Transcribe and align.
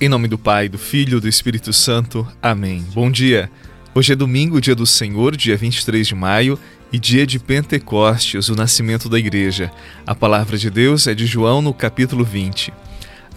Em 0.00 0.08
nome 0.08 0.28
do 0.28 0.38
Pai, 0.38 0.68
do 0.68 0.78
Filho 0.78 1.18
e 1.18 1.20
do 1.20 1.26
Espírito 1.26 1.72
Santo. 1.72 2.24
Amém. 2.40 2.86
Bom 2.94 3.10
dia. 3.10 3.50
Hoje 3.92 4.12
é 4.12 4.16
domingo, 4.16 4.60
dia 4.60 4.76
do 4.76 4.86
Senhor, 4.86 5.36
dia 5.36 5.56
23 5.56 6.06
de 6.06 6.14
maio, 6.14 6.56
e 6.92 7.00
dia 7.00 7.26
de 7.26 7.36
Pentecostes, 7.40 8.48
o 8.48 8.54
nascimento 8.54 9.08
da 9.08 9.18
igreja. 9.18 9.72
A 10.06 10.14
palavra 10.14 10.56
de 10.56 10.70
Deus 10.70 11.08
é 11.08 11.14
de 11.16 11.26
João 11.26 11.60
no 11.60 11.74
capítulo 11.74 12.24
20. 12.24 12.72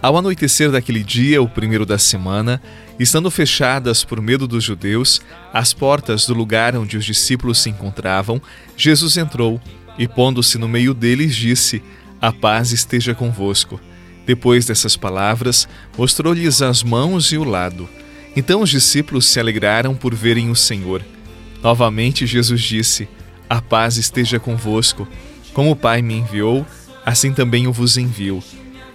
Ao 0.00 0.16
anoitecer 0.16 0.70
daquele 0.70 1.02
dia, 1.02 1.42
o 1.42 1.48
primeiro 1.48 1.84
da 1.84 1.98
semana, 1.98 2.62
estando 2.96 3.28
fechadas 3.28 4.04
por 4.04 4.20
medo 4.20 4.46
dos 4.46 4.62
judeus 4.62 5.20
as 5.52 5.72
portas 5.74 6.26
do 6.26 6.34
lugar 6.34 6.76
onde 6.76 6.96
os 6.96 7.04
discípulos 7.04 7.60
se 7.60 7.70
encontravam, 7.70 8.40
Jesus 8.76 9.16
entrou 9.16 9.60
e, 9.98 10.06
pondo-se 10.06 10.58
no 10.58 10.68
meio 10.68 10.94
deles, 10.94 11.34
disse: 11.34 11.82
A 12.20 12.30
paz 12.30 12.70
esteja 12.70 13.16
convosco. 13.16 13.80
Depois 14.26 14.66
dessas 14.66 14.96
palavras, 14.96 15.68
mostrou-lhes 15.96 16.62
as 16.62 16.82
mãos 16.82 17.32
e 17.32 17.38
o 17.38 17.44
lado. 17.44 17.88
Então 18.36 18.62
os 18.62 18.70
discípulos 18.70 19.26
se 19.26 19.38
alegraram 19.40 19.94
por 19.94 20.14
verem 20.14 20.50
o 20.50 20.56
Senhor. 20.56 21.04
Novamente 21.62 22.26
Jesus 22.26 22.60
disse: 22.60 23.08
A 23.48 23.60
paz 23.60 23.96
esteja 23.96 24.38
convosco. 24.38 25.06
Como 25.52 25.70
o 25.70 25.76
Pai 25.76 26.00
me 26.00 26.14
enviou, 26.14 26.66
assim 27.04 27.32
também 27.32 27.64
eu 27.64 27.72
vos 27.72 27.98
envio. 27.98 28.42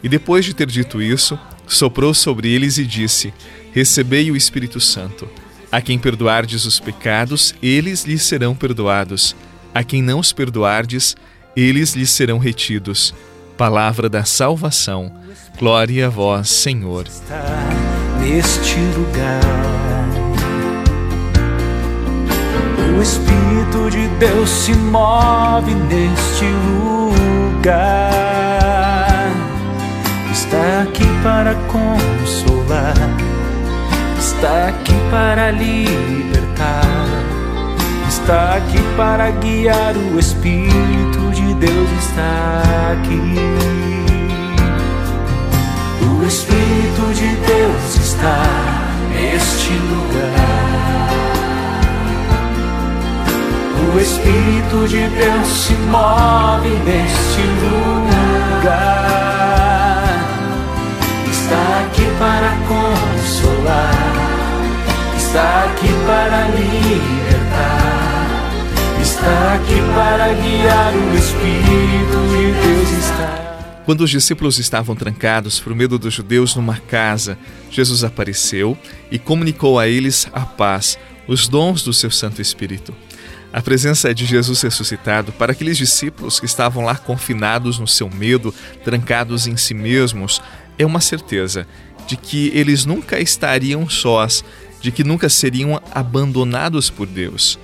E 0.01 0.09
depois 0.09 0.43
de 0.43 0.53
ter 0.53 0.67
dito 0.67 1.01
isso, 1.01 1.37
soprou 1.67 2.13
sobre 2.13 2.49
eles 2.51 2.77
e 2.77 2.85
disse: 2.85 3.33
Recebei 3.73 4.31
o 4.31 4.35
Espírito 4.35 4.79
Santo. 4.79 5.29
A 5.71 5.81
quem 5.81 5.99
perdoardes 5.99 6.65
os 6.65 6.79
pecados, 6.79 7.53
eles 7.61 8.05
lhes 8.05 8.23
serão 8.23 8.55
perdoados. 8.55 9.35
A 9.73 9.83
quem 9.83 10.01
não 10.01 10.19
os 10.19 10.31
perdoardes, 10.31 11.15
eles 11.55 11.93
lhes 11.93 12.09
serão 12.09 12.37
retidos. 12.37 13.13
Palavra 13.57 14.07
da 14.07 14.23
salvação. 14.23 15.11
Glória 15.57 16.07
a 16.07 16.09
vós, 16.09 16.49
Senhor 16.49 17.05
neste 18.27 18.79
lugar. 18.97 19.41
O 22.97 23.01
Espírito 23.01 23.89
de 23.91 24.07
Deus 24.19 24.49
se 24.49 24.73
move 24.73 25.73
neste 25.73 26.45
lugar. 27.25 27.77
Está 30.31 30.83
aqui 30.83 31.05
para 31.23 31.53
consolar, 31.67 32.95
está 34.19 34.67
aqui 34.69 34.93
para 35.11 35.51
libertar, 35.51 37.07
está 38.27 38.55
aqui 38.55 38.79
para 38.97 39.31
guiar. 39.31 39.95
O 39.95 40.19
Espírito 40.19 41.31
de 41.31 41.53
Deus 41.53 41.89
está 41.97 42.61
aqui. 42.91 43.21
O 46.03 46.25
Espírito 46.25 47.13
de 47.13 47.35
Deus 47.47 47.95
está 47.95 48.43
neste 49.13 49.71
lugar. 49.71 51.07
O 53.95 53.97
Espírito 53.97 54.87
de 54.89 55.07
Deus 55.07 55.47
se 55.47 55.73
move 55.89 56.69
neste 56.83 57.43
lugar. 57.63 57.87
Está 61.31 61.63
aqui 61.85 62.05
para 62.19 62.49
consolar, 62.67 64.13
está 65.15 65.63
aqui 65.63 65.91
para 66.05 66.47
libertar, 66.49 67.26
está 69.27 69.55
aqui 69.55 69.81
para 69.93 70.33
guiar. 70.33 70.93
O 70.95 71.17
Espírito 71.17 72.17
de 72.29 72.51
Deus 72.61 72.89
está. 73.03 73.81
Quando 73.85 74.01
os 74.01 74.09
discípulos 74.09 74.57
estavam 74.57 74.95
trancados 74.95 75.59
por 75.59 75.75
medo 75.75 75.99
dos 75.99 76.13
judeus 76.13 76.55
numa 76.55 76.77
casa, 76.77 77.37
Jesus 77.69 78.03
apareceu 78.03 78.77
e 79.11 79.19
comunicou 79.19 79.79
a 79.79 79.87
eles 79.87 80.27
a 80.33 80.41
paz, 80.41 80.97
os 81.27 81.47
dons 81.47 81.83
do 81.83 81.93
seu 81.93 82.11
Santo 82.11 82.41
Espírito. 82.41 82.93
A 83.51 83.61
presença 83.61 84.13
de 84.13 84.25
Jesus 84.25 84.61
ressuscitado 84.61 85.31
para 85.31 85.53
aqueles 85.53 85.77
discípulos 85.77 86.39
que 86.39 86.45
estavam 86.45 86.83
lá 86.83 86.95
confinados 86.95 87.79
no 87.79 87.87
seu 87.87 88.09
medo, 88.09 88.53
trancados 88.83 89.47
em 89.47 89.55
si 89.55 89.73
mesmos, 89.73 90.41
é 90.77 90.85
uma 90.85 91.01
certeza 91.01 91.65
de 92.07 92.15
que 92.17 92.51
eles 92.53 92.85
nunca 92.85 93.19
estariam 93.19 93.89
sós, 93.89 94.43
de 94.81 94.91
que 94.91 95.03
nunca 95.03 95.29
seriam 95.29 95.81
abandonados 95.93 96.89
por 96.89 97.07
Deus. 97.07 97.57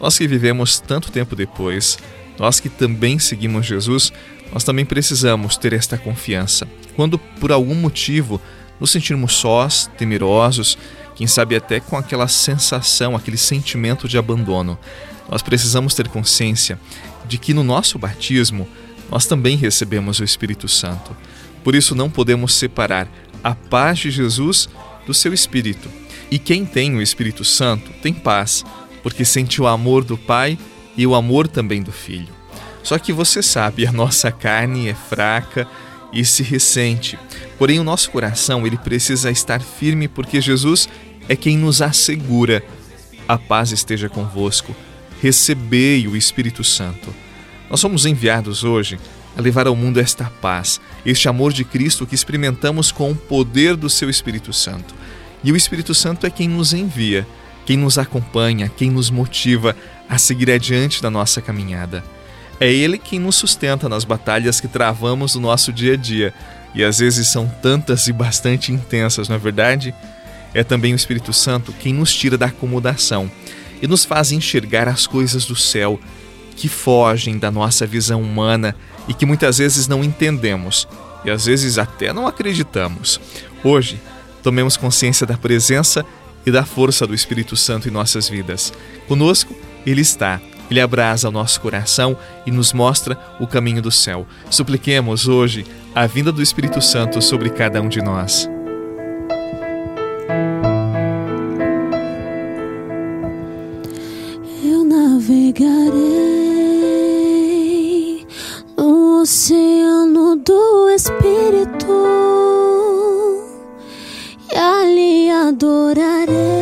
Nós 0.00 0.16
que 0.16 0.26
vivemos 0.26 0.80
tanto 0.80 1.12
tempo 1.12 1.36
depois, 1.36 1.98
nós 2.38 2.58
que 2.58 2.68
também 2.68 3.18
seguimos 3.18 3.66
Jesus, 3.66 4.12
nós 4.52 4.64
também 4.64 4.84
precisamos 4.84 5.56
ter 5.56 5.72
esta 5.72 5.98
confiança. 5.98 6.66
Quando 6.96 7.18
por 7.18 7.52
algum 7.52 7.74
motivo 7.74 8.40
nos 8.80 8.90
sentirmos 8.90 9.34
sós, 9.34 9.90
temerosos, 9.98 10.78
quem 11.14 11.26
sabe 11.26 11.54
até 11.54 11.80
com 11.80 11.96
aquela 11.96 12.26
sensação, 12.26 13.14
aquele 13.14 13.36
sentimento 13.36 14.08
de 14.08 14.16
abandono, 14.16 14.78
nós 15.30 15.42
precisamos 15.42 15.94
ter 15.94 16.08
consciência 16.08 16.80
de 17.28 17.36
que 17.36 17.52
no 17.52 17.62
nosso 17.62 17.98
batismo 17.98 18.66
nós 19.10 19.26
também 19.26 19.56
recebemos 19.56 20.18
o 20.18 20.24
Espírito 20.24 20.66
Santo. 20.66 21.14
Por 21.62 21.74
isso 21.74 21.94
não 21.94 22.08
podemos 22.08 22.54
separar 22.54 23.06
a 23.44 23.54
paz 23.54 23.98
de 23.98 24.10
Jesus 24.10 24.68
do 25.06 25.12
seu 25.12 25.34
Espírito. 25.34 25.90
E 26.30 26.38
quem 26.38 26.64
tem 26.64 26.96
o 26.96 27.02
Espírito 27.02 27.44
Santo 27.44 27.90
tem 28.02 28.14
paz, 28.14 28.64
porque 29.02 29.24
sente 29.24 29.60
o 29.60 29.66
amor 29.66 30.04
do 30.04 30.16
Pai 30.16 30.58
e 30.96 31.06
o 31.06 31.14
amor 31.14 31.48
também 31.48 31.82
do 31.82 31.92
Filho. 31.92 32.32
Só 32.82 32.98
que 32.98 33.12
você 33.12 33.42
sabe, 33.42 33.86
a 33.86 33.92
nossa 33.92 34.32
carne 34.32 34.88
é 34.88 34.94
fraca 34.94 35.66
e 36.12 36.24
se 36.24 36.42
ressente. 36.42 37.18
Porém, 37.58 37.78
o 37.78 37.84
nosso 37.84 38.10
coração 38.10 38.66
ele 38.66 38.76
precisa 38.76 39.30
estar 39.30 39.60
firme 39.60 40.08
porque 40.08 40.40
Jesus 40.40 40.88
é 41.28 41.36
quem 41.36 41.56
nos 41.56 41.82
assegura: 41.82 42.64
a 43.28 43.38
paz 43.38 43.70
esteja 43.70 44.08
convosco. 44.08 44.74
Recebei 45.20 46.08
o 46.08 46.16
Espírito 46.16 46.64
Santo. 46.64 47.14
Nós 47.68 47.78
somos 47.78 48.06
enviados 48.06 48.64
hoje 48.64 48.98
a 49.36 49.40
levar 49.40 49.66
ao 49.66 49.76
mundo 49.76 50.00
esta 50.00 50.24
paz, 50.24 50.80
este 51.04 51.28
amor 51.28 51.52
de 51.52 51.64
Cristo 51.64 52.06
que 52.06 52.14
experimentamos 52.14 52.90
com 52.90 53.12
o 53.12 53.16
poder 53.16 53.76
do 53.76 53.88
seu 53.88 54.10
Espírito 54.10 54.52
Santo. 54.52 54.94
E 55.44 55.52
o 55.52 55.56
Espírito 55.56 55.94
Santo 55.94 56.26
é 56.26 56.30
quem 56.30 56.48
nos 56.48 56.72
envia, 56.72 57.26
quem 57.64 57.76
nos 57.76 57.98
acompanha, 57.98 58.70
quem 58.74 58.90
nos 58.90 59.10
motiva 59.10 59.76
a 60.08 60.18
seguir 60.18 60.50
adiante 60.50 61.02
da 61.02 61.10
nossa 61.10 61.40
caminhada. 61.40 62.02
É 62.58 62.70
Ele 62.70 62.98
quem 62.98 63.18
nos 63.18 63.36
sustenta 63.36 63.88
nas 63.88 64.04
batalhas 64.04 64.60
que 64.60 64.68
travamos 64.68 65.34
no 65.34 65.40
nosso 65.40 65.72
dia 65.72 65.94
a 65.94 65.96
dia, 65.96 66.34
e 66.74 66.84
às 66.84 66.98
vezes 66.98 67.28
são 67.28 67.48
tantas 67.62 68.06
e 68.06 68.12
bastante 68.12 68.72
intensas, 68.72 69.28
não 69.28 69.36
é 69.36 69.38
verdade? 69.38 69.94
É 70.52 70.62
também 70.62 70.92
o 70.92 70.96
Espírito 70.96 71.32
Santo 71.32 71.72
quem 71.72 71.92
nos 71.92 72.14
tira 72.14 72.36
da 72.36 72.46
acomodação 72.46 73.30
e 73.80 73.86
nos 73.86 74.04
faz 74.04 74.30
enxergar 74.32 74.88
as 74.88 75.06
coisas 75.06 75.46
do 75.46 75.56
céu 75.56 75.98
que 76.56 76.68
fogem 76.68 77.38
da 77.38 77.50
nossa 77.50 77.86
visão 77.86 78.20
humana 78.20 78.76
e 79.08 79.14
que 79.14 79.24
muitas 79.24 79.58
vezes 79.58 79.88
não 79.88 80.04
entendemos 80.04 80.86
e 81.24 81.30
às 81.30 81.46
vezes 81.46 81.78
até 81.78 82.12
não 82.12 82.26
acreditamos. 82.26 83.20
Hoje, 83.64 84.00
tomemos 84.42 84.76
consciência 84.76 85.26
da 85.26 85.36
presença 85.36 86.04
e 86.19 86.19
da 86.48 86.64
força 86.64 87.06
do 87.06 87.14
Espírito 87.14 87.56
Santo 87.56 87.88
em 87.88 87.90
nossas 87.90 88.28
vidas. 88.28 88.72
Conosco, 89.08 89.54
Ele 89.84 90.00
está 90.00 90.40
ele 90.70 90.80
abraça 90.80 91.28
o 91.28 91.32
nosso 91.32 91.60
coração 91.60 92.16
e 92.46 92.50
nos 92.50 92.72
mostra 92.72 93.18
o 93.40 93.46
caminho 93.46 93.82
do 93.82 93.90
céu. 93.90 94.26
Supliquemos 94.48 95.26
hoje 95.26 95.66
a 95.94 96.06
vinda 96.06 96.30
do 96.30 96.40
Espírito 96.40 96.80
Santo 96.80 97.20
sobre 97.20 97.50
cada 97.50 97.82
um 97.82 97.88
de 97.88 98.00
nós. 98.00 98.48
Adorarei 115.50 116.60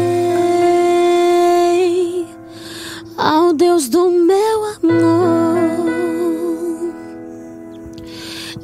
Deus 3.59 3.89
do 3.89 4.09
meu 4.11 4.65
amor, 4.65 5.59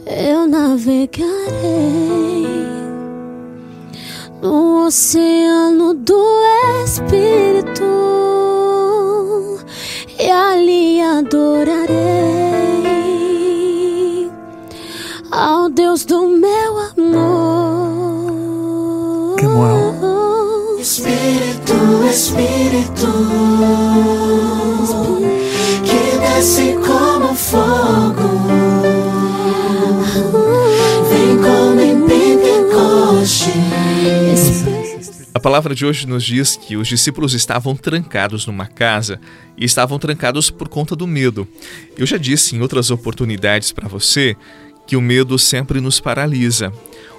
eu 0.06 0.48
navegarei 0.48 1.26
no 4.40 4.86
oceano 4.86 5.94
do 5.94 6.24
Espírito 6.84 7.84
e 10.18 10.30
ali 10.30 11.00
adorarei 11.00 11.94
ao 15.30 15.68
Deus 15.68 16.04
do 16.04 16.28
meu 16.28 16.43
Espírito, 20.84 22.04
Espírito, 22.10 23.06
que 25.82 26.18
desce 26.18 26.74
como 26.74 27.34
fogo, 27.34 28.28
vem 31.08 31.38
como 31.38 31.80
em 31.80 32.06
Pentecoste. 32.06 33.50
A 35.32 35.40
palavra 35.40 35.74
de 35.74 35.86
hoje 35.86 36.06
nos 36.06 36.22
diz 36.22 36.54
que 36.54 36.76
os 36.76 36.86
discípulos 36.86 37.32
estavam 37.32 37.74
trancados 37.74 38.46
numa 38.46 38.66
casa 38.66 39.18
e 39.56 39.64
estavam 39.64 39.98
trancados 39.98 40.50
por 40.50 40.68
conta 40.68 40.94
do 40.94 41.06
medo. 41.06 41.48
Eu 41.96 42.04
já 42.04 42.18
disse 42.18 42.56
em 42.56 42.60
outras 42.60 42.90
oportunidades 42.90 43.72
para 43.72 43.88
você 43.88 44.36
que 44.86 44.98
o 44.98 45.00
medo 45.00 45.38
sempre 45.38 45.80
nos 45.80 45.98
paralisa. 45.98 46.70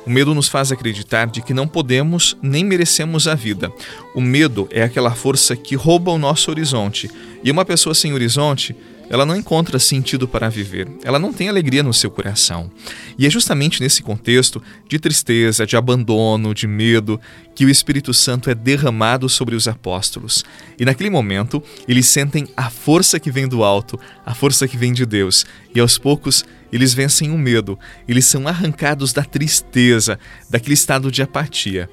O 0.05 0.09
medo 0.09 0.35
nos 0.35 0.47
faz 0.47 0.71
acreditar 0.71 1.25
de 1.25 1.41
que 1.41 1.53
não 1.53 1.67
podemos 1.67 2.37
nem 2.41 2.63
merecemos 2.63 3.27
a 3.27 3.33
vida. 3.33 3.71
O 4.13 4.21
medo 4.21 4.67
é 4.71 4.83
aquela 4.83 5.11
força 5.11 5.55
que 5.55 5.75
rouba 5.75 6.11
o 6.11 6.17
nosso 6.17 6.51
horizonte. 6.51 7.09
E 7.43 7.49
uma 7.49 7.65
pessoa 7.65 7.95
sem 7.95 8.13
horizonte, 8.13 8.75
ela 9.09 9.25
não 9.25 9.35
encontra 9.35 9.79
sentido 9.79 10.27
para 10.27 10.49
viver. 10.49 10.87
Ela 11.03 11.19
não 11.19 11.31
tem 11.31 11.49
alegria 11.49 11.83
no 11.83 11.93
seu 11.93 12.09
coração. 12.09 12.71
E 13.17 13.25
é 13.25 13.29
justamente 13.29 13.81
nesse 13.81 14.01
contexto 14.01 14.61
de 14.87 14.99
tristeza, 14.99 15.65
de 15.65 15.75
abandono, 15.75 16.53
de 16.53 16.67
medo, 16.67 17.19
que 17.53 17.65
o 17.65 17.69
Espírito 17.69 18.13
Santo 18.13 18.49
é 18.49 18.55
derramado 18.55 19.29
sobre 19.29 19.55
os 19.55 19.67
apóstolos. 19.67 20.43
E 20.79 20.85
naquele 20.85 21.09
momento, 21.09 21.61
eles 21.87 22.07
sentem 22.07 22.47
a 22.55 22.69
força 22.69 23.19
que 23.19 23.31
vem 23.31 23.47
do 23.47 23.63
alto, 23.63 23.99
a 24.25 24.33
força 24.33 24.67
que 24.67 24.77
vem 24.77 24.93
de 24.93 25.05
Deus. 25.05 25.45
E 25.73 25.79
aos 25.79 25.97
poucos, 25.97 26.43
eles 26.71 26.93
vencem 26.93 27.31
o 27.31 27.37
medo, 27.37 27.79
eles 28.07 28.25
são 28.25 28.47
arrancados 28.47 29.13
da 29.13 29.23
tristeza, 29.23 30.19
daquele 30.49 30.73
estado 30.73 31.11
de 31.11 31.21
apatia. 31.21 31.89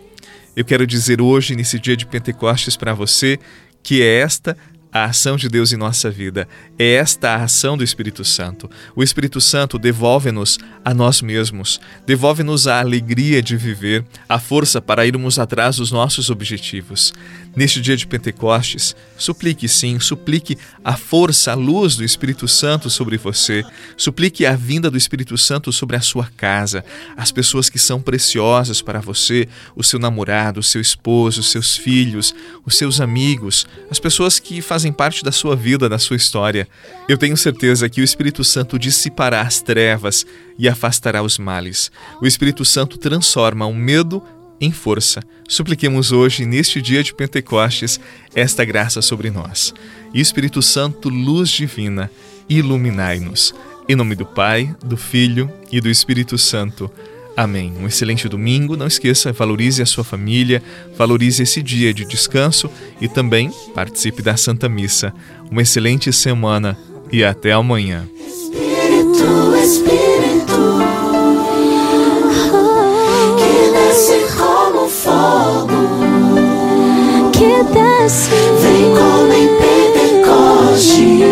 Eu 0.55 0.65
quero 0.65 0.87
dizer 0.87 1.21
hoje, 1.21 1.55
nesse 1.55 1.79
dia 1.79 1.97
de 1.97 2.05
Pentecostes, 2.05 2.77
para 2.77 2.93
você 2.93 3.39
que 3.83 4.01
é 4.01 4.21
esta 4.21 4.57
a 4.93 5.07
ação 5.07 5.37
de 5.37 5.49
Deus 5.49 5.73
em 5.73 5.77
nossa 5.77 6.11
vida. 6.11 6.47
É 6.79 6.95
esta 6.95 7.31
a 7.31 7.45
ação 7.45 7.77
do 7.77 7.83
Espírito 7.83 8.25
Santo. 8.25 8.71
O 8.95 9.03
Espírito 9.03 9.41
Santo 9.41 9.79
devolve-nos 9.79 10.59
a 10.85 10.93
nós 10.93 11.23
mesmos, 11.23 11.81
devolve-nos 12.07 12.67
a 12.67 12.81
alegria 12.81 13.41
de 13.41 13.57
viver, 13.57 14.05
a 14.29 14.39
força 14.39 14.83
para 14.83 15.07
irmos 15.07 15.39
atrás 15.39 15.77
dos 15.77 15.91
nossos 15.91 16.29
objetivos. 16.29 17.15
Neste 17.55 17.83
dia 17.83 17.97
de 17.97 18.07
Pentecostes, 18.07 18.97
suplique 19.17 19.69
sim, 19.69 20.01
suplique 20.01 20.57
a 20.83 20.97
força, 20.97 21.53
a 21.53 21.55
luz 21.55 21.97
do 21.97 22.05
Espírito 22.05 22.49
Santo 22.49 22.89
sobre 22.89 23.19
você, 23.19 23.63
suplique 23.95 24.47
a 24.47 24.57
vinda 24.57 24.91
do 24.91 24.97
Espírito 24.97 25.37
Santo 25.37 25.71
sobre 25.71 25.97
a 25.97 26.01
sua 26.01 26.31
casa, 26.35 26.83
as 27.15 27.31
pessoas 27.31 27.69
que 27.69 27.79
são 27.79 28.01
preciosas 28.01 28.81
para 28.81 29.01
você, 29.01 29.47
o 29.77 29.85
seu 29.85 29.99
namorado, 29.99 30.61
o 30.61 30.63
seu 30.63 30.81
esposo, 30.81 31.41
os 31.41 31.51
seus 31.51 31.77
filhos, 31.77 32.35
os 32.65 32.77
seus 32.77 33.03
amigos, 33.03 33.67
as 33.91 33.99
pessoas 33.99 34.39
que 34.39 34.63
fazem 34.63 34.82
fazem 34.83 34.93
parte 34.93 35.23
da 35.23 35.31
sua 35.31 35.55
vida, 35.55 35.89
da 35.89 35.97
sua 35.97 36.17
história. 36.17 36.67
Eu 37.09 37.17
tenho 37.17 37.37
certeza 37.37 37.89
que 37.89 38.01
o 38.01 38.05
Espírito 38.05 38.43
Santo 38.43 38.77
dissipará 38.77 39.43
as 39.43 39.63
trevas 39.63 40.27
e 40.59 40.69
afastará 40.69 41.23
os 41.23 41.39
males. 41.39 41.93
O 42.21 42.27
Espírito 42.27 42.65
Santo 42.65 42.99
transforma 42.99 43.65
o 43.65 43.73
medo 43.73 44.21
em 44.61 44.73
força. 44.73 45.23
Supliquemos 45.49 46.11
hoje, 46.11 46.45
neste 46.45 46.83
dia 46.83 47.01
de 47.01 47.15
Pentecostes, 47.15 48.01
esta 48.35 48.65
graça 48.65 49.01
sobre 49.01 49.31
nós. 49.31 49.73
E 50.13 50.21
Espírito 50.21 50.61
Santo, 50.61 51.09
luz 51.09 51.49
divina, 51.49 52.11
iluminai-nos. 52.49 53.55
Em 53.89 53.95
nome 53.95 54.17
do 54.17 54.27
Pai, 54.27 54.75
do 54.85 54.97
Filho 54.97 55.49
e 55.71 55.81
do 55.81 55.89
Espírito 55.89 56.37
Santo. 56.37 56.91
Amém. 57.37 57.73
Um 57.81 57.87
excelente 57.87 58.29
domingo. 58.29 58.77
Não 58.77 58.87
esqueça, 58.87 59.33
valorize 59.33 59.83
a 59.83 59.87
sua 59.87 60.05
família, 60.05 60.63
valorize 60.97 61.43
esse 61.43 61.63
dia 61.63 61.93
de 61.93 62.05
descanso 62.05 62.71
e 63.01 63.09
também 63.09 63.51
participe 63.75 64.23
da 64.23 64.37
Santa 64.37 64.69
Missa. 64.69 65.13
Uma 65.51 65.63
excelente 65.63 66.13
semana 66.13 66.77
e 67.11 67.25
até 67.25 67.53
amanhã. 67.53 68.07
Espírito, 68.27 69.57
Espírito, 69.63 70.79
que 73.39 73.71
desce 73.73 74.37
como 74.37 74.89
fogo, 74.89 75.81
que 77.33 77.63
desce, 77.73 78.31
vem 78.61 78.91
como 78.95 79.33
em 79.33 79.49
Pentecoste, 79.59 81.32